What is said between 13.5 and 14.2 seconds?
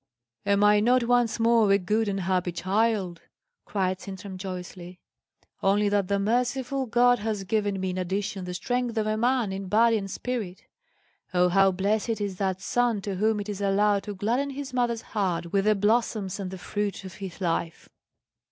allowed to